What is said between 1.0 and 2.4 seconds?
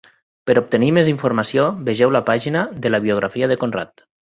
informació, vegeu la